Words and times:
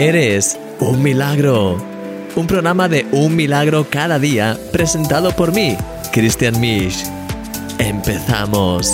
Eres 0.00 0.56
un 0.78 1.02
milagro. 1.02 1.76
Un 2.36 2.46
programa 2.46 2.88
de 2.88 3.04
un 3.10 3.34
milagro 3.34 3.84
cada 3.90 4.20
día 4.20 4.56
presentado 4.70 5.34
por 5.34 5.52
mí, 5.52 5.76
Christian 6.12 6.60
Misch. 6.60 7.02
Empezamos. 7.80 8.92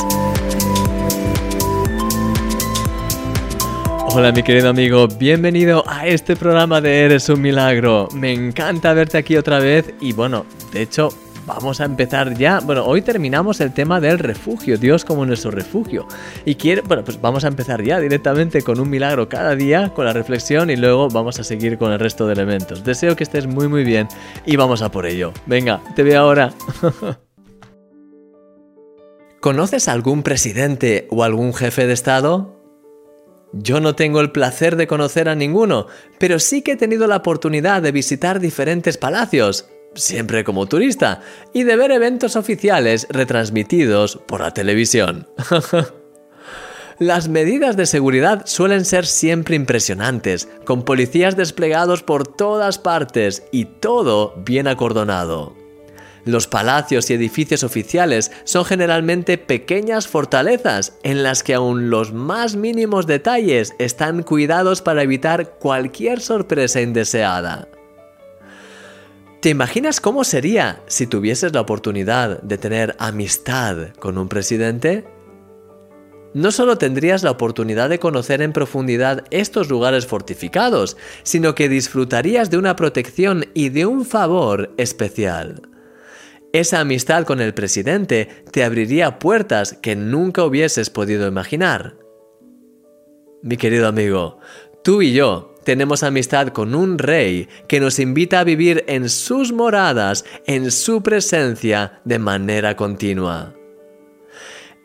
Hola 4.06 4.32
mi 4.32 4.42
querido 4.42 4.70
amigo, 4.70 5.06
bienvenido 5.06 5.84
a 5.86 6.06
este 6.06 6.36
programa 6.36 6.80
de 6.80 7.02
Eres 7.02 7.28
un 7.28 7.42
milagro. 7.42 8.08
Me 8.14 8.32
encanta 8.32 8.94
verte 8.94 9.18
aquí 9.18 9.36
otra 9.36 9.58
vez 9.58 9.92
y 10.00 10.14
bueno, 10.14 10.46
de 10.72 10.80
hecho 10.80 11.10
vamos 11.46 11.80
a 11.80 11.84
empezar 11.84 12.34
ya. 12.36 12.60
Bueno, 12.60 12.84
hoy 12.84 13.02
terminamos 13.02 13.60
el 13.60 13.72
tema 13.72 14.00
del 14.00 14.18
refugio, 14.18 14.78
Dios 14.78 15.04
como 15.04 15.26
nuestro 15.26 15.50
refugio. 15.50 16.06
Y 16.44 16.54
quiere, 16.56 16.82
bueno, 16.82 17.04
pues 17.04 17.20
vamos 17.20 17.44
a 17.44 17.48
empezar 17.48 17.82
ya 17.82 18.00
directamente 18.00 18.62
con 18.62 18.80
un 18.80 18.90
milagro 18.90 19.28
cada 19.28 19.54
día, 19.54 19.92
con 19.94 20.04
la 20.04 20.12
reflexión 20.12 20.70
y 20.70 20.76
luego 20.76 21.08
vamos 21.08 21.38
a 21.40 21.44
seguir 21.44 21.78
con 21.78 21.92
el 21.92 21.98
resto 21.98 22.26
de 22.26 22.34
elementos. 22.34 22.84
Deseo 22.84 23.16
que 23.16 23.24
estés 23.24 23.46
muy 23.46 23.68
muy 23.68 23.84
bien 23.84 24.08
y 24.46 24.56
vamos 24.56 24.82
a 24.82 24.90
por 24.90 25.06
ello. 25.06 25.32
Venga, 25.46 25.82
te 25.94 26.02
veo 26.02 26.20
ahora. 26.20 26.52
¿Conoces 29.40 29.88
algún 29.88 30.22
presidente 30.22 31.06
o 31.10 31.22
algún 31.22 31.52
jefe 31.52 31.86
de 31.86 31.92
Estado? 31.92 32.54
Yo 33.52 33.78
no 33.78 33.94
tengo 33.94 34.20
el 34.20 34.32
placer 34.32 34.74
de 34.76 34.86
conocer 34.86 35.28
a 35.28 35.34
ninguno, 35.34 35.86
pero 36.18 36.40
sí 36.40 36.62
que 36.62 36.72
he 36.72 36.76
tenido 36.76 37.06
la 37.06 37.16
oportunidad 37.16 37.82
de 37.82 37.92
visitar 37.92 38.40
diferentes 38.40 38.98
palacios, 38.98 39.68
siempre 39.94 40.44
como 40.44 40.66
turista, 40.66 41.20
y 41.52 41.64
de 41.64 41.76
ver 41.76 41.92
eventos 41.92 42.36
oficiales 42.36 43.06
retransmitidos 43.10 44.18
por 44.26 44.40
la 44.40 44.52
televisión. 44.52 45.28
Las 46.98 47.28
medidas 47.28 47.76
de 47.76 47.86
seguridad 47.86 48.42
suelen 48.46 48.84
ser 48.84 49.04
siempre 49.06 49.56
impresionantes, 49.56 50.48
con 50.64 50.84
policías 50.84 51.36
desplegados 51.36 52.04
por 52.04 52.26
todas 52.26 52.78
partes 52.78 53.42
y 53.50 53.64
todo 53.64 54.34
bien 54.44 54.68
acordonado. 54.68 55.56
Los 56.24 56.46
palacios 56.46 57.10
y 57.10 57.14
edificios 57.14 57.64
oficiales 57.64 58.32
son 58.44 58.64
generalmente 58.64 59.36
pequeñas 59.38 60.06
fortalezas 60.06 60.94
en 61.02 61.22
las 61.22 61.42
que 61.42 61.54
aún 61.54 61.90
los 61.90 62.12
más 62.12 62.56
mínimos 62.56 63.06
detalles 63.06 63.74
están 63.78 64.22
cuidados 64.22 64.80
para 64.80 65.02
evitar 65.02 65.58
cualquier 65.58 66.20
sorpresa 66.20 66.80
indeseada. 66.80 67.68
¿Te 69.44 69.50
imaginas 69.50 70.00
cómo 70.00 70.24
sería 70.24 70.82
si 70.86 71.06
tuvieses 71.06 71.52
la 71.52 71.60
oportunidad 71.60 72.40
de 72.40 72.56
tener 72.56 72.96
amistad 72.98 73.88
con 73.98 74.16
un 74.16 74.26
presidente? 74.26 75.04
No 76.32 76.50
solo 76.50 76.78
tendrías 76.78 77.22
la 77.22 77.32
oportunidad 77.32 77.90
de 77.90 77.98
conocer 77.98 78.40
en 78.40 78.54
profundidad 78.54 79.26
estos 79.30 79.68
lugares 79.68 80.06
fortificados, 80.06 80.96
sino 81.24 81.54
que 81.54 81.68
disfrutarías 81.68 82.50
de 82.50 82.56
una 82.56 82.74
protección 82.74 83.44
y 83.52 83.68
de 83.68 83.84
un 83.84 84.06
favor 84.06 84.72
especial. 84.78 85.60
Esa 86.54 86.80
amistad 86.80 87.24
con 87.24 87.42
el 87.42 87.52
presidente 87.52 88.30
te 88.50 88.64
abriría 88.64 89.18
puertas 89.18 89.74
que 89.74 89.94
nunca 89.94 90.42
hubieses 90.42 90.88
podido 90.88 91.28
imaginar. 91.28 91.98
Mi 93.42 93.58
querido 93.58 93.88
amigo, 93.88 94.38
tú 94.82 95.02
y 95.02 95.12
yo 95.12 95.53
tenemos 95.64 96.02
amistad 96.02 96.48
con 96.48 96.74
un 96.74 96.98
rey 96.98 97.48
que 97.66 97.80
nos 97.80 97.98
invita 97.98 98.40
a 98.40 98.44
vivir 98.44 98.84
en 98.86 99.08
sus 99.08 99.52
moradas, 99.52 100.24
en 100.46 100.70
su 100.70 101.02
presencia, 101.02 102.00
de 102.04 102.18
manera 102.18 102.76
continua. 102.76 103.54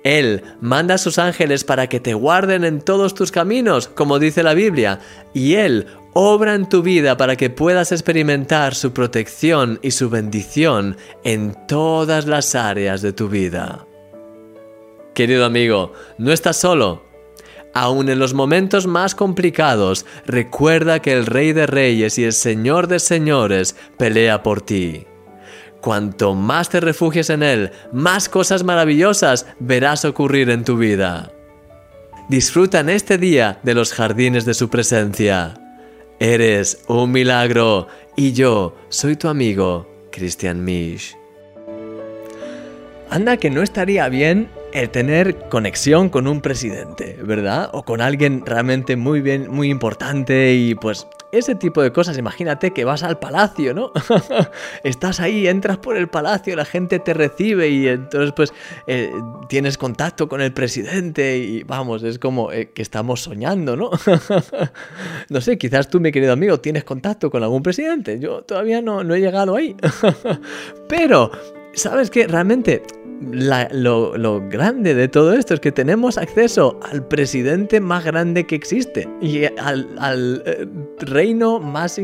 Él 0.04 0.44
manda 0.62 0.96
a 0.96 0.98
sus 0.98 1.20
ángeles 1.20 1.64
para 1.64 1.88
que 1.88 2.00
te 2.00 2.14
guarden 2.14 2.64
en 2.64 2.82
todos 2.82 3.14
tus 3.14 3.32
caminos, 3.32 3.88
como 3.88 4.18
dice 4.18 4.44
la 4.44 4.54
Biblia, 4.54 5.00
y 5.34 5.56
Él 5.56 5.88
obra 6.14 6.56
en 6.56 6.70
tu 6.70 6.82
vida 6.82 7.18
para 7.18 7.36
que 7.36 7.50
puedas 7.50 7.92
experimentar 7.92 8.76
su 8.76 8.94
protección 8.94 9.80
y 9.82 9.92
su 9.92 10.10
bendición 10.10 10.96
en 11.24 11.56
todas 11.68 12.26
las 12.28 12.56
áreas 12.56 13.02
de 13.02 13.14
tu 13.14 13.28
vida. 13.28 13.86
Querido 15.14 15.44
amigo, 15.44 15.92
no 16.18 16.32
estás 16.32 16.58
solo, 16.58 17.04
Aun 17.74 18.10
en 18.10 18.20
los 18.20 18.34
momentos 18.34 18.88
más 18.88 19.16
complicados, 19.16 20.06
recuerda 20.26 21.02
que 21.02 21.14
el 21.14 21.26
Rey 21.26 21.54
de 21.54 21.68
Reyes 21.68 22.18
y 22.18 22.24
el 22.24 22.34
Señor 22.34 22.88
de 22.88 23.00
Señores 23.00 23.76
pelea 23.98 24.42
por 24.44 24.62
ti. 24.62 25.06
Cuanto 25.82 26.36
más 26.36 26.70
te 26.70 26.80
refugies 26.80 27.30
en 27.30 27.44
Él, 27.44 27.72
más 27.94 28.28
cosas 28.28 28.64
maravillosas 28.64 29.46
verás 29.60 30.04
ocurrir 30.04 30.50
en 30.50 30.64
tu 30.64 30.78
vida. 30.78 31.32
Disfruta 32.28 32.82
en 32.82 32.90
este 32.90 33.18
día 33.18 33.60
de 33.64 33.74
los 33.74 33.94
jardines 33.94 34.46
de 34.46 34.54
su 34.54 34.70
presencia. 34.70 35.54
Eres 36.20 36.84
un 36.88 37.12
milagro 37.12 37.88
y 38.18 38.34
yo 38.34 38.76
soy 38.90 39.16
tu 39.16 39.30
amigo, 39.30 39.88
Christian 40.12 40.64
Misch. 40.64 41.16
Anda 43.10 43.38
que 43.38 43.50
no 43.50 43.64
estaría 43.64 44.10
bien 44.10 44.50
el 44.74 44.90
tener 44.90 45.50
conexión 45.50 46.10
con 46.10 46.28
un 46.28 46.42
presidente, 46.42 47.18
¿verdad? 47.24 47.70
O 47.74 47.84
con 47.84 48.02
alguien 48.02 48.44
realmente 48.46 48.96
muy 48.96 49.22
bien, 49.22 49.50
muy 49.50 49.70
importante 49.70 50.54
y 50.54 50.76
pues 50.76 51.08
ese 51.32 51.56
tipo 51.56 51.82
de 51.82 51.92
cosas. 51.92 52.18
Imagínate 52.18 52.72
que 52.72 52.86
vas 52.86 53.04
al 53.04 53.20
palacio, 53.20 53.74
¿no? 53.74 53.92
Estás 54.84 55.20
ahí, 55.20 55.48
entras 55.48 55.78
por 55.78 55.98
el 55.98 56.08
palacio, 56.08 56.56
la 56.56 56.66
gente 56.66 57.00
te 57.00 57.14
recibe 57.14 57.70
y 57.70 57.88
entonces 57.88 58.32
pues 58.36 58.54
eh, 58.88 59.12
tienes 59.48 59.78
contacto 59.78 60.28
con 60.28 60.42
el 60.42 60.54
presidente 60.54 61.38
y 61.38 61.64
vamos, 61.64 62.04
es 62.04 62.20
como 62.20 62.52
eh, 62.52 62.72
que 62.74 62.82
estamos 62.82 63.22
soñando, 63.22 63.76
¿no? 63.76 63.92
no 65.30 65.42
sé, 65.42 65.58
quizás 65.58 65.90
tú, 65.90 66.00
mi 66.00 66.12
querido 66.12 66.34
amigo, 66.34 66.60
tienes 66.60 66.84
contacto 66.84 67.30
con 67.30 67.44
algún 67.44 67.64
presidente. 67.64 68.20
Yo 68.20 68.44
todavía 68.44 68.82
no, 68.82 69.04
no 69.04 69.16
he 69.16 69.20
llegado 69.20 69.56
ahí. 69.56 69.76
Pero, 70.90 71.32
¿sabes 71.74 72.10
qué? 72.10 72.28
Realmente 72.28 72.84
lo, 73.22 74.50
grande 74.50 74.94
de 74.94 75.08
todo 75.08 75.34
esto 75.34 75.54
es 75.54 75.60
que 75.60 75.72
tenemos 75.72 76.18
acceso 76.18 76.80
al 76.92 77.06
presidente 77.08 77.80
más 77.80 78.06
grande 78.06 78.46
que 78.46 78.56
existe 78.56 79.08
y 79.22 79.46
al, 79.46 80.44
eh, 80.46 80.68
reino 81.00 81.60
más, 81.60 82.00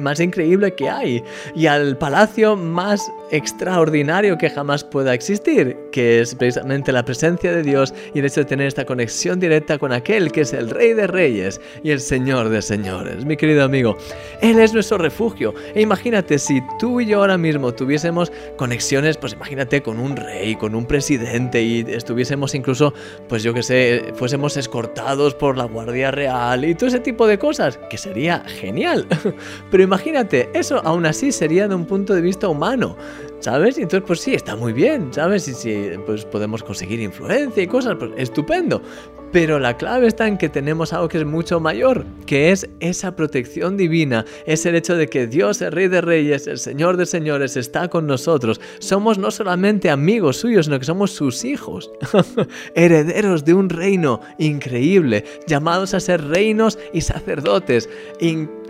más 0.00 0.20
increíble 0.20 0.74
que 0.74 0.88
hay 0.88 1.22
y 1.54 1.66
al 1.66 1.96
palacio 1.96 2.56
más 2.56 3.10
extraordinario 3.30 4.38
que 4.38 4.50
jamás 4.50 4.84
pueda 4.84 5.14
existir, 5.14 5.76
que 5.92 6.20
es 6.20 6.34
precisamente 6.34 6.92
la 6.92 7.04
presencia 7.04 7.52
de 7.52 7.62
Dios 7.62 7.94
y 8.14 8.20
el 8.20 8.24
hecho 8.24 8.40
de 8.40 8.46
tener 8.46 8.66
esta 8.66 8.84
conexión 8.84 9.40
directa 9.40 9.78
con 9.78 9.92
aquel 9.92 10.32
que 10.32 10.42
es 10.42 10.52
el 10.52 10.70
Rey 10.70 10.94
de 10.94 11.06
Reyes 11.06 11.60
y 11.82 11.90
el 11.90 12.00
Señor 12.00 12.48
de 12.48 12.62
Señores. 12.62 13.24
Mi 13.24 13.36
querido 13.36 13.64
amigo, 13.64 13.96
Él 14.40 14.58
es 14.58 14.72
nuestro 14.72 14.98
refugio. 14.98 15.54
E 15.74 15.80
imagínate 15.80 16.38
si 16.38 16.60
tú 16.78 17.00
y 17.00 17.06
yo 17.06 17.20
ahora 17.20 17.38
mismo 17.38 17.72
tuviésemos 17.72 18.32
conexiones, 18.56 19.16
pues 19.16 19.32
imagínate 19.32 19.82
con 19.82 19.98
un 19.98 20.16
rey, 20.16 20.56
con 20.56 20.74
un 20.74 20.86
presidente 20.86 21.62
y 21.62 21.84
estuviésemos 21.88 22.54
incluso, 22.54 22.94
pues 23.28 23.42
yo 23.42 23.54
que 23.54 23.62
sé, 23.62 24.12
fuésemos 24.14 24.56
escortados 24.56 25.34
por 25.34 25.56
la 25.56 25.64
Guardia 25.64 26.10
Real 26.10 26.64
y 26.64 26.74
todo 26.74 26.88
ese 26.88 27.00
tipo 27.00 27.26
de 27.26 27.38
cosas, 27.38 27.78
que 27.90 27.98
sería 27.98 28.40
genial. 28.46 29.06
Pero 29.70 29.82
imagínate, 29.82 30.48
eso 30.54 30.80
aún 30.84 31.06
así 31.06 31.32
sería 31.32 31.68
de 31.68 31.74
un 31.74 31.86
punto 31.86 32.14
de 32.14 32.20
vista 32.20 32.48
humano. 32.48 32.96
¿Sabes? 33.40 33.78
Y 33.78 33.82
entonces, 33.82 34.06
pues 34.06 34.20
sí, 34.20 34.34
está 34.34 34.56
muy 34.56 34.72
bien, 34.72 35.12
¿sabes? 35.12 35.46
Y 35.48 35.54
si 35.54 35.90
pues 36.06 36.24
podemos 36.24 36.62
conseguir 36.62 37.00
influencia 37.00 37.62
y 37.62 37.66
cosas, 37.66 37.96
pues 37.98 38.10
estupendo. 38.16 38.82
Pero 39.30 39.58
la 39.58 39.76
clave 39.76 40.06
está 40.06 40.26
en 40.26 40.38
que 40.38 40.48
tenemos 40.48 40.92
algo 40.94 41.08
que 41.08 41.18
es 41.18 41.26
mucho 41.26 41.60
mayor, 41.60 42.06
que 42.24 42.50
es 42.50 42.68
esa 42.80 43.14
protección 43.14 43.76
divina, 43.76 44.24
es 44.46 44.64
el 44.64 44.74
hecho 44.74 44.96
de 44.96 45.08
que 45.08 45.26
Dios, 45.26 45.60
el 45.60 45.72
Rey 45.72 45.88
de 45.88 46.00
Reyes, 46.00 46.46
el 46.46 46.58
Señor 46.58 46.96
de 46.96 47.04
Señores, 47.04 47.56
está 47.56 47.88
con 47.88 48.06
nosotros. 48.06 48.58
Somos 48.78 49.18
no 49.18 49.30
solamente 49.30 49.90
amigos 49.90 50.38
suyos, 50.38 50.64
sino 50.66 50.78
que 50.78 50.86
somos 50.86 51.10
sus 51.10 51.44
hijos, 51.44 51.90
herederos 52.74 53.44
de 53.44 53.52
un 53.52 53.68
reino 53.68 54.20
increíble, 54.38 55.24
llamados 55.46 55.92
a 55.92 56.00
ser 56.00 56.24
reinos 56.24 56.78
y 56.94 57.02
sacerdotes. 57.02 57.88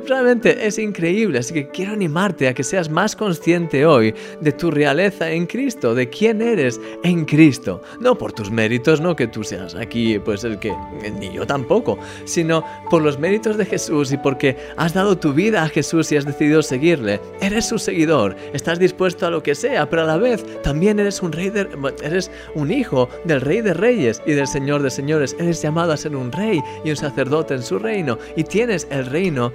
Realmente 0.09 0.67
es 0.67 0.79
increíble, 0.79 1.41
así 1.41 1.53
que 1.53 1.69
quiero 1.69 1.93
animarte 1.93 2.49
a 2.49 2.55
que 2.55 2.65
seas 2.65 2.89
más 2.89 3.15
consciente 3.15 3.85
hoy 3.85 4.15
de 4.41 4.53
tu 4.53 4.71
realeza 4.71 5.31
en 5.31 5.45
Cristo, 5.45 5.95
de 5.95 6.09
quién 6.09 6.41
eres 6.41 6.81
en 7.05 7.27
Cristo. 7.27 7.83
No 8.01 8.17
por 8.17 8.33
tus 8.33 8.51
méritos, 8.51 9.03
no 9.03 9.15
que 9.15 9.27
tú 9.27 9.45
seas 9.45 9.75
aquí, 9.75 10.19
pues 10.19 10.45
el 10.45 10.59
que, 10.59 10.75
ni 11.21 11.31
yo 11.31 11.47
tampoco, 11.47 11.99
sino 12.25 12.65
por 12.89 13.03
los 13.03 13.19
méritos 13.19 13.59
de 13.59 13.67
Jesús 13.67 14.11
y 14.11 14.17
porque 14.17 14.57
has 14.79 14.95
dado 14.95 15.19
tu 15.19 15.35
vida 15.35 15.63
a 15.63 15.69
Jesús 15.69 16.11
y 16.11 16.17
has 16.17 16.25
decidido 16.25 16.63
seguirle. 16.63 17.21
Eres 17.43 17.69
su 17.69 17.79
seguidor, 17.79 18.35
estás 18.55 18.79
dispuesto 18.79 19.27
a 19.27 19.31
lo 19.31 19.43
que 19.43 19.55
sea, 19.55 19.91
pero 19.91 20.05
a 20.05 20.07
la 20.07 20.17
vez 20.17 20.43
también 20.63 20.99
eres 21.01 21.21
un 21.21 21.33
rey, 21.33 21.51
de, 21.51 21.69
eres 22.03 22.31
un 22.55 22.73
hijo 22.73 23.11
del 23.25 23.43
Rey 23.43 23.61
de 23.61 23.75
Reyes 23.75 24.23
y 24.25 24.33
del 24.33 24.47
Señor 24.47 24.83
de 24.83 24.89
Señores. 24.89 25.37
Eres 25.39 25.61
llamado 25.61 25.93
a 25.93 25.99
ser 25.99 26.17
un 26.17 26.33
rey 26.33 26.63
y 26.83 26.89
un 26.89 26.97
sacerdote 26.97 27.53
en 27.53 27.63
su 27.63 27.79
reino 27.79 28.19
y 28.37 28.45
tienes 28.45 28.89
el 28.91 29.05
reino 29.05 29.53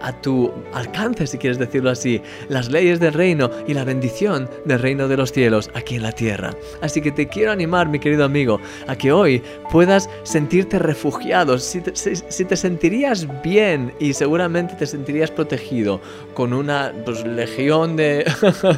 a 0.00 0.12
tu 0.12 0.52
alcance, 0.72 1.26
si 1.26 1.38
quieres 1.38 1.58
decirlo 1.58 1.90
así, 1.90 2.22
las 2.48 2.70
leyes 2.70 3.00
del 3.00 3.14
reino 3.14 3.50
y 3.66 3.74
la 3.74 3.84
bendición 3.84 4.48
del 4.64 4.80
reino 4.80 5.08
de 5.08 5.16
los 5.16 5.32
cielos 5.32 5.70
aquí 5.74 5.96
en 5.96 6.02
la 6.02 6.12
tierra. 6.12 6.54
Así 6.80 7.00
que 7.00 7.12
te 7.12 7.28
quiero 7.28 7.52
animar, 7.52 7.88
mi 7.88 7.98
querido 7.98 8.24
amigo, 8.24 8.60
a 8.86 8.96
que 8.96 9.12
hoy 9.12 9.42
puedas 9.70 10.08
sentirte 10.22 10.78
refugiado, 10.78 11.58
si 11.58 11.80
te, 11.80 11.94
si, 11.94 12.44
te 12.44 12.56
sentirías 12.56 13.26
bien 13.42 13.92
y 13.98 14.12
seguramente 14.12 14.74
te 14.74 14.86
sentirías 14.86 15.30
protegido 15.30 16.00
con 16.34 16.52
una 16.52 16.92
pues, 17.04 17.24
legión 17.24 17.96
de, 17.96 18.24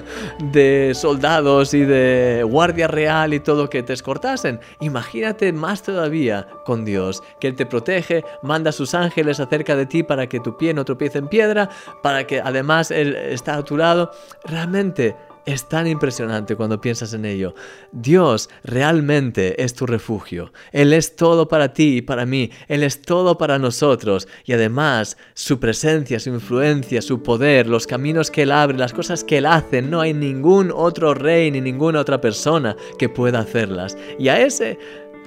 de 0.52 0.92
soldados 0.94 1.74
y 1.74 1.80
de 1.80 2.44
guardia 2.46 2.88
real 2.88 3.34
y 3.34 3.40
todo 3.40 3.68
que 3.68 3.82
te 3.82 3.92
escortasen, 3.92 4.60
imagínate 4.80 5.52
más 5.52 5.82
todavía 5.82 6.46
con 6.64 6.84
Dios, 6.84 7.22
que 7.40 7.48
Él 7.48 7.56
te 7.56 7.66
protege, 7.66 8.24
manda 8.42 8.70
a 8.70 8.72
sus 8.72 8.94
ángeles 8.94 9.40
acerca 9.40 9.76
de 9.76 9.86
ti 9.86 10.02
para 10.02 10.26
que 10.26 10.40
tu 10.40 10.56
pie 10.56 10.74
no 10.74 10.84
tropiece 10.84 11.09
en 11.18 11.28
piedra, 11.28 11.68
para 12.02 12.26
que 12.26 12.40
además 12.40 12.90
Él 12.90 13.14
está 13.14 13.56
a 13.56 13.64
tu 13.64 13.76
lado. 13.76 14.10
Realmente 14.44 15.16
es 15.46 15.68
tan 15.68 15.86
impresionante 15.86 16.56
cuando 16.56 16.80
piensas 16.80 17.12
en 17.14 17.24
ello. 17.24 17.54
Dios 17.92 18.50
realmente 18.62 19.62
es 19.62 19.74
tu 19.74 19.86
refugio. 19.86 20.52
Él 20.72 20.92
es 20.92 21.16
todo 21.16 21.48
para 21.48 21.72
ti 21.72 21.98
y 21.98 22.02
para 22.02 22.26
mí. 22.26 22.50
Él 22.68 22.82
es 22.82 23.02
todo 23.02 23.38
para 23.38 23.58
nosotros. 23.58 24.28
Y 24.44 24.52
además, 24.52 25.16
su 25.34 25.58
presencia, 25.58 26.20
su 26.20 26.30
influencia, 26.30 27.02
su 27.02 27.22
poder, 27.22 27.66
los 27.66 27.86
caminos 27.86 28.30
que 28.30 28.42
Él 28.42 28.52
abre, 28.52 28.78
las 28.78 28.92
cosas 28.92 29.24
que 29.24 29.38
Él 29.38 29.46
hace, 29.46 29.82
no 29.82 30.00
hay 30.00 30.12
ningún 30.12 30.72
otro 30.74 31.14
rey 31.14 31.50
ni 31.50 31.60
ninguna 31.60 32.00
otra 32.00 32.20
persona 32.20 32.76
que 32.98 33.08
pueda 33.08 33.40
hacerlas. 33.40 33.96
Y 34.18 34.28
a 34.28 34.40
ese 34.40 34.78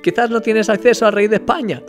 Quizás 0.04 0.30
no 0.30 0.42
tienes 0.42 0.70
acceso 0.70 1.06
al 1.06 1.14
rey 1.14 1.28
de 1.28 1.38
España. 1.38 1.82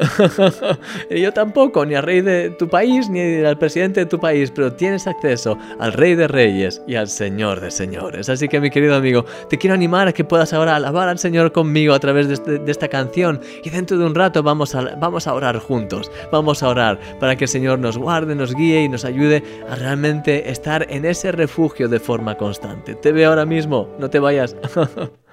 Yo 1.11 1.33
tampoco, 1.33 1.85
ni 1.85 1.97
al 1.97 2.05
rey 2.05 2.21
de 2.21 2.51
tu 2.51 2.69
país, 2.69 3.11
ni 3.11 3.45
al 3.45 3.59
presidente 3.59 4.01
de 4.01 4.07
tu 4.07 4.21
país, 4.21 4.53
pero 4.53 4.73
tienes 4.73 5.09
acceso 5.09 5.59
al 5.81 5.93
rey 5.93 6.15
de 6.15 6.29
reyes 6.29 6.81
y 6.87 6.95
al 6.95 7.09
señor 7.09 7.61
de 7.61 7.73
señores. 7.73 8.29
Así 8.29 8.49
que 8.49 8.61
mi 8.61 8.71
querido 8.71 8.95
amigo, 8.95 9.25
te 9.51 9.59
quiero 9.59 9.75
animar 9.75 10.07
a 10.07 10.13
que 10.13 10.23
puedas 10.23 10.53
ahora 10.53 10.77
alabar 10.77 11.09
al 11.09 11.19
Señor 11.19 11.51
conmigo 11.51 11.93
a 11.93 11.99
través 11.99 12.29
de, 12.29 12.35
este, 12.35 12.63
esta 12.67 12.89
canción 12.89 13.41
y 13.65 13.71
dentro 13.71 13.99
de 13.99 14.05
un 14.05 14.15
rato 14.15 14.43
vamos 14.43 14.75
a, 14.75 14.95
vamos 14.97 15.27
a 15.27 15.35
orar 15.35 15.59
juntos. 15.59 16.11
Vamos 16.31 16.63
a 16.63 16.69
orar 16.69 17.01
para 17.19 17.35
que 17.35 17.45
el 17.45 17.49
Señor 17.49 17.81
nos 17.81 17.99
guarde, 17.99 18.37
nos 18.37 18.55
guíe 18.55 18.83
y 18.83 18.89
nos 18.89 19.05
ayude 19.05 19.43
a 19.69 19.75
realmente 19.75 20.51
estar 20.51 20.87
en 20.89 21.05
ese 21.05 21.33
refugio 21.33 21.89
de 21.89 21.99
forma 21.99 22.37
constante. 22.37 22.95
Te 22.95 23.13
veo 23.13 23.31
ahora 23.31 23.45
mismo, 23.45 23.89
no 23.99 24.09
te 24.09 24.21
vayas. 24.21 24.55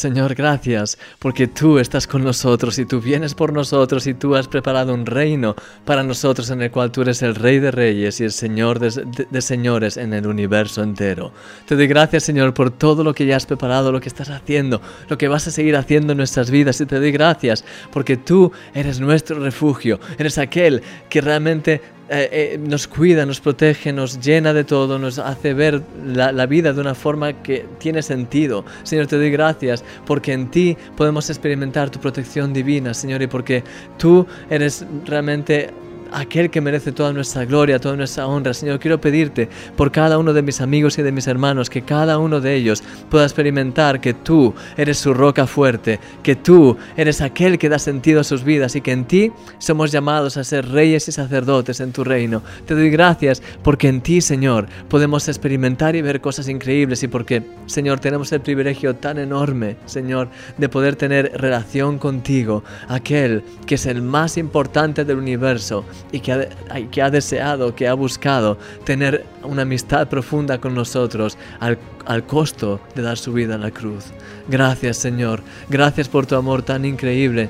Señor, 0.00 0.34
gracias, 0.34 0.96
porque 1.18 1.46
tú 1.46 1.78
estás 1.78 2.06
con 2.06 2.24
nosotros 2.24 2.78
y 2.78 2.86
tú 2.86 3.02
vienes 3.02 3.34
por 3.34 3.52
nosotros 3.52 4.06
y 4.06 4.14
tú 4.14 4.34
has 4.34 4.48
preparado 4.48 4.94
un 4.94 5.04
reino 5.04 5.54
para 5.84 6.02
nosotros 6.02 6.48
en 6.48 6.62
el 6.62 6.70
cual 6.70 6.90
tú 6.90 7.02
eres 7.02 7.20
el 7.20 7.34
Rey 7.34 7.58
de 7.58 7.70
Reyes 7.70 8.18
y 8.18 8.24
el 8.24 8.32
Señor 8.32 8.78
de, 8.78 9.42
señores 9.42 9.98
en 9.98 10.14
el 10.14 10.26
universo 10.26 10.82
entero. 10.82 11.34
Te 11.68 11.76
doy 11.76 11.86
gracias, 11.86 12.24
Señor, 12.24 12.54
por 12.54 12.70
todo 12.70 13.04
lo 13.04 13.12
que 13.12 13.26
ya 13.26 13.36
has 13.36 13.44
preparado, 13.44 13.92
lo 13.92 14.00
que 14.00 14.08
estás 14.08 14.30
haciendo, 14.30 14.80
lo 15.10 15.18
que 15.18 15.28
vas 15.28 15.46
a 15.46 15.50
seguir 15.50 15.76
haciendo 15.76 16.12
en 16.12 16.16
nuestras 16.16 16.50
vidas 16.50 16.80
y 16.80 16.86
te 16.86 16.98
doy 16.98 17.12
gracias 17.12 17.62
porque 17.92 18.16
tú 18.16 18.52
eres 18.72 19.00
nuestro 19.00 19.38
refugio, 19.38 20.00
eres 20.16 20.38
aquel 20.38 20.80
que 21.10 21.20
realmente 21.20 21.82
eh, 22.12 22.28
eh, 22.32 22.58
nos 22.58 22.88
cuida, 22.88 23.24
nos 23.24 23.40
protege, 23.40 23.92
nos 23.92 24.20
llena 24.20 24.52
de 24.52 24.64
todo, 24.64 24.98
nos 24.98 25.20
hace 25.20 25.54
ver 25.54 25.80
la, 26.04 26.46
vida 26.46 26.72
de 26.72 26.80
una 26.80 26.96
forma 26.96 27.40
que 27.42 27.64
tiene 27.78 28.02
sentido. 28.02 28.64
Señor, 28.82 29.06
te 29.06 29.16
doy 29.16 29.30
gracias 29.30 29.84
porque 30.06 30.32
en 30.32 30.50
ti 30.50 30.76
podemos 30.96 31.30
experimentar 31.30 31.88
tu 31.88 32.00
protección 32.00 32.52
divina, 32.52 32.94
Señor, 32.94 33.22
y 33.22 33.28
porque 33.28 33.62
tú 33.96 34.26
eres 34.50 34.84
realmente 35.06 35.70
aquel 36.12 36.50
que 36.50 36.60
merece 36.60 36.92
toda 36.92 37.12
nuestra 37.12 37.44
gloria, 37.44 37.78
toda 37.78 37.96
nuestra 37.96 38.26
honra. 38.26 38.54
Señor, 38.54 38.78
quiero 38.78 39.00
pedirte 39.00 39.48
por 39.76 39.92
cada 39.92 40.18
uno 40.18 40.32
de 40.32 40.42
mis 40.42 40.60
amigos 40.60 40.98
y 40.98 41.02
de 41.02 41.12
mis 41.12 41.26
hermanos, 41.26 41.70
que 41.70 41.82
cada 41.82 42.18
uno 42.18 42.40
de 42.40 42.54
ellos 42.54 42.82
pueda 43.10 43.24
experimentar 43.24 44.00
que 44.00 44.14
tú 44.14 44.54
eres 44.76 44.98
su 44.98 45.14
roca 45.14 45.46
fuerte, 45.46 46.00
que 46.22 46.36
tú 46.36 46.76
eres 46.96 47.20
aquel 47.20 47.58
que 47.58 47.68
da 47.68 47.78
sentido 47.78 48.20
a 48.20 48.24
sus 48.24 48.44
vidas 48.44 48.76
y 48.76 48.80
que 48.80 48.92
en 48.92 49.04
ti 49.04 49.32
somos 49.58 49.92
llamados 49.92 50.36
a 50.36 50.44
ser 50.44 50.68
reyes 50.68 51.08
y 51.08 51.12
sacerdotes 51.12 51.80
en 51.80 51.92
tu 51.92 52.04
reino. 52.04 52.42
Te 52.66 52.74
doy 52.74 52.90
gracias 52.90 53.42
porque 53.62 53.88
en 53.88 54.00
ti, 54.00 54.20
Señor, 54.20 54.66
podemos 54.88 55.28
experimentar 55.28 55.96
y 55.96 56.02
ver 56.02 56.20
cosas 56.20 56.48
increíbles 56.48 57.02
y 57.02 57.08
porque, 57.08 57.42
Señor, 57.66 58.00
tenemos 58.00 58.32
el 58.32 58.40
privilegio 58.40 58.96
tan 58.96 59.18
enorme, 59.18 59.76
Señor, 59.86 60.28
de 60.58 60.68
poder 60.68 60.96
tener 60.96 61.32
relación 61.34 61.98
contigo, 61.98 62.64
aquel 62.88 63.42
que 63.66 63.76
es 63.76 63.86
el 63.86 64.02
más 64.02 64.36
importante 64.36 65.04
del 65.04 65.18
universo 65.18 65.84
y 66.12 66.20
que 66.20 66.32
ha, 66.32 66.48
que 66.90 67.02
ha 67.02 67.10
deseado, 67.10 67.74
que 67.74 67.88
ha 67.88 67.94
buscado 67.94 68.58
tener 68.84 69.24
una 69.42 69.62
amistad 69.62 70.08
profunda 70.08 70.58
con 70.58 70.74
nosotros 70.74 71.38
al, 71.60 71.78
al 72.06 72.24
costo 72.24 72.80
de 72.94 73.02
dar 73.02 73.18
su 73.18 73.32
vida 73.32 73.54
en 73.54 73.62
la 73.62 73.70
cruz. 73.70 74.06
Gracias 74.48 74.96
Señor, 74.96 75.42
gracias 75.68 76.08
por 76.08 76.26
tu 76.26 76.36
amor 76.36 76.62
tan 76.62 76.84
increíble. 76.84 77.48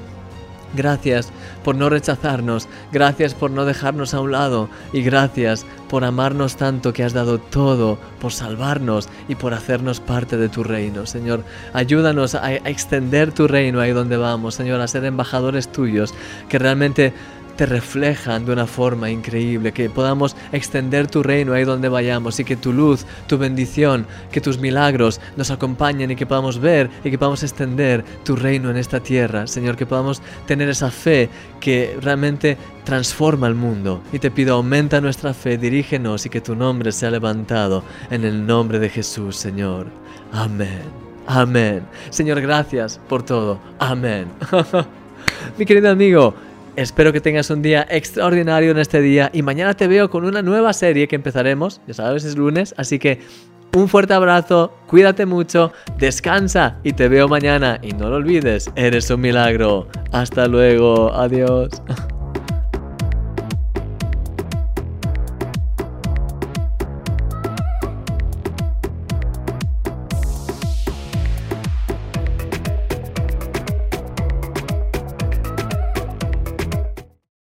Gracias 0.72 1.32
por 1.64 1.74
no 1.74 1.88
rechazarnos, 1.90 2.68
gracias 2.92 3.34
por 3.34 3.50
no 3.50 3.64
dejarnos 3.64 4.14
a 4.14 4.20
un 4.20 4.30
lado 4.30 4.68
y 4.92 5.02
gracias 5.02 5.66
por 5.88 6.04
amarnos 6.04 6.56
tanto 6.56 6.92
que 6.92 7.02
has 7.02 7.12
dado 7.12 7.38
todo, 7.38 7.98
por 8.20 8.32
salvarnos 8.32 9.08
y 9.28 9.34
por 9.34 9.52
hacernos 9.52 9.98
parte 9.98 10.36
de 10.36 10.48
tu 10.48 10.62
reino. 10.62 11.06
Señor, 11.06 11.42
ayúdanos 11.72 12.36
a, 12.36 12.44
a 12.44 12.54
extender 12.54 13.32
tu 13.32 13.48
reino 13.48 13.80
ahí 13.80 13.90
donde 13.90 14.16
vamos, 14.16 14.54
Señor, 14.54 14.80
a 14.80 14.86
ser 14.86 15.04
embajadores 15.04 15.72
tuyos, 15.72 16.14
que 16.48 16.60
realmente 16.60 17.12
reflejan 17.66 18.44
de 18.44 18.52
una 18.52 18.66
forma 18.66 19.10
increíble, 19.10 19.72
que 19.72 19.90
podamos 19.90 20.36
extender 20.52 21.06
tu 21.06 21.22
reino 21.22 21.52
ahí 21.52 21.64
donde 21.64 21.88
vayamos 21.88 22.38
y 22.40 22.44
que 22.44 22.56
tu 22.56 22.72
luz, 22.72 23.06
tu 23.26 23.38
bendición, 23.38 24.06
que 24.30 24.40
tus 24.40 24.58
milagros 24.58 25.20
nos 25.36 25.50
acompañen 25.50 26.10
y 26.10 26.16
que 26.16 26.26
podamos 26.26 26.58
ver 26.58 26.90
y 27.04 27.10
que 27.10 27.18
podamos 27.18 27.42
extender 27.42 28.04
tu 28.24 28.36
reino 28.36 28.70
en 28.70 28.76
esta 28.76 29.00
tierra, 29.00 29.46
Señor, 29.46 29.76
que 29.76 29.86
podamos 29.86 30.22
tener 30.46 30.68
esa 30.68 30.90
fe 30.90 31.28
que 31.60 31.96
realmente 32.00 32.56
transforma 32.84 33.46
el 33.46 33.54
mundo. 33.54 34.02
Y 34.12 34.18
te 34.18 34.30
pido, 34.30 34.54
aumenta 34.54 35.00
nuestra 35.00 35.34
fe, 35.34 35.58
dirígenos 35.58 36.26
y 36.26 36.30
que 36.30 36.40
tu 36.40 36.54
nombre 36.54 36.92
sea 36.92 37.10
levantado 37.10 37.84
en 38.10 38.24
el 38.24 38.46
nombre 38.46 38.78
de 38.78 38.88
Jesús, 38.88 39.36
Señor. 39.36 39.86
Amén. 40.32 40.82
Amén. 41.26 41.82
Señor, 42.10 42.40
gracias 42.40 43.00
por 43.08 43.22
todo. 43.22 43.60
Amén. 43.78 44.28
Mi 45.58 45.64
querido 45.64 45.90
amigo, 45.90 46.34
Espero 46.80 47.12
que 47.12 47.20
tengas 47.20 47.50
un 47.50 47.60
día 47.60 47.86
extraordinario 47.90 48.70
en 48.70 48.78
este 48.78 49.02
día 49.02 49.28
y 49.34 49.42
mañana 49.42 49.74
te 49.74 49.86
veo 49.86 50.08
con 50.08 50.24
una 50.24 50.40
nueva 50.40 50.72
serie 50.72 51.08
que 51.08 51.14
empezaremos, 51.14 51.78
ya 51.86 51.92
sabes, 51.92 52.24
es 52.24 52.38
lunes, 52.38 52.74
así 52.78 52.98
que 52.98 53.20
un 53.76 53.86
fuerte 53.86 54.14
abrazo, 54.14 54.72
cuídate 54.86 55.26
mucho, 55.26 55.74
descansa 55.98 56.78
y 56.82 56.94
te 56.94 57.10
veo 57.10 57.28
mañana 57.28 57.78
y 57.82 57.92
no 57.92 58.08
lo 58.08 58.16
olvides, 58.16 58.70
eres 58.76 59.10
un 59.10 59.20
milagro. 59.20 59.88
Hasta 60.10 60.46
luego, 60.46 61.12
adiós. 61.12 61.82